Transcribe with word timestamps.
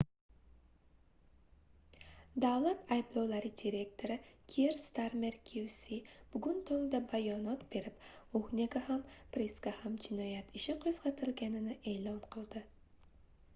davlat 2.43 2.79
ayblovlari 2.95 3.51
direktori 3.59 4.15
kier 4.53 4.73
starmer 4.85 5.37
qc 5.51 5.97
bugun 6.37 6.57
tongda 6.71 7.01
bayonot 7.13 7.65
berib 7.75 8.07
huhnega 8.37 8.81
ham 8.89 9.03
prisga 9.37 9.75
ham 9.83 9.99
jinoyat 10.07 10.53
ishi 10.61 10.75
qoʻzgʻatilganini 10.87 11.77
eʼlon 11.95 12.19
qildi 12.37 12.63